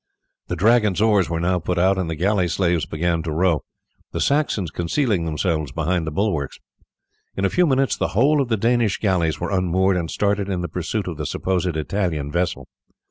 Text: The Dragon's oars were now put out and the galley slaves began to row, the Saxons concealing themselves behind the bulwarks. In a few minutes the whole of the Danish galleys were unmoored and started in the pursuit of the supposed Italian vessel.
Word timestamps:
The 0.47 0.55
Dragon's 0.55 0.99
oars 0.99 1.29
were 1.29 1.39
now 1.39 1.59
put 1.59 1.77
out 1.77 1.99
and 1.99 2.09
the 2.09 2.15
galley 2.15 2.47
slaves 2.47 2.87
began 2.87 3.21
to 3.21 3.31
row, 3.31 3.61
the 4.13 4.19
Saxons 4.19 4.71
concealing 4.71 5.25
themselves 5.25 5.71
behind 5.71 6.07
the 6.07 6.11
bulwarks. 6.11 6.57
In 7.37 7.45
a 7.45 7.51
few 7.51 7.67
minutes 7.67 7.95
the 7.97 8.07
whole 8.17 8.41
of 8.41 8.47
the 8.49 8.57
Danish 8.57 8.97
galleys 8.97 9.39
were 9.39 9.51
unmoored 9.51 9.97
and 9.97 10.09
started 10.09 10.49
in 10.49 10.61
the 10.61 10.67
pursuit 10.67 11.07
of 11.07 11.17
the 11.17 11.27
supposed 11.27 11.77
Italian 11.77 12.31
vessel. 12.31 12.67